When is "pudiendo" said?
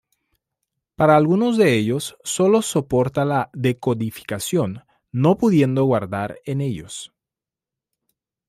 5.37-5.83